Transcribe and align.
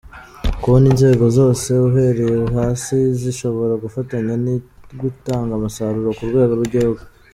kubona 0.61 0.85
inzego 0.93 1.25
zose 1.37 1.69
uhereye 1.87 2.37
hasi 2.57 2.95
zishobora 3.21 3.73
gufatanya 3.83 4.33
bigatanga 4.45 5.51
umusaruro 5.59 6.09
ku 6.17 6.23
rwego 6.29 6.53
rw’igihugu. 6.59 7.01